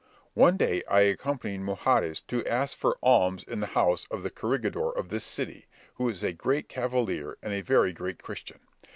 [0.33, 4.89] One day I accompanied Mahudes to ask for alms in the house of the corregidor
[4.89, 8.61] of this city, who is a great cavalier and a very great Christian.